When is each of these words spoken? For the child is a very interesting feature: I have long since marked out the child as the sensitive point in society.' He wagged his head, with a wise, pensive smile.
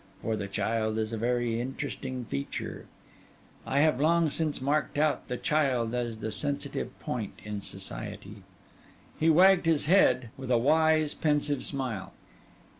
For 0.23 0.35
the 0.35 0.47
child 0.47 0.97
is 0.97 1.13
a 1.13 1.17
very 1.19 1.61
interesting 1.61 2.25
feature: 2.25 2.87
I 3.67 3.81
have 3.81 4.01
long 4.01 4.31
since 4.31 4.59
marked 4.59 4.97
out 4.97 5.27
the 5.27 5.37
child 5.37 5.93
as 5.93 6.17
the 6.17 6.31
sensitive 6.31 6.99
point 6.99 7.39
in 7.43 7.61
society.' 7.61 8.41
He 9.19 9.29
wagged 9.29 9.67
his 9.67 9.85
head, 9.85 10.31
with 10.37 10.49
a 10.49 10.57
wise, 10.57 11.13
pensive 11.13 11.63
smile. 11.63 12.13